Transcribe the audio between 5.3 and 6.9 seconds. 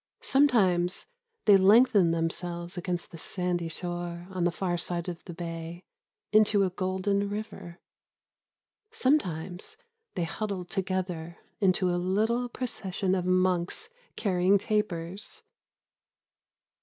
bay into a